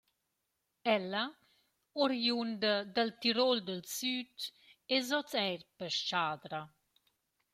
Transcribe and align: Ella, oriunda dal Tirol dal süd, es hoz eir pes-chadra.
Ella, 0.95 1.23
oriunda 2.03 2.73
dal 2.95 3.11
Tirol 3.19 3.57
dal 3.67 3.83
süd, 3.97 4.35
es 4.97 5.07
hoz 5.17 5.31
eir 5.45 5.61
pes-chadra. 5.77 6.61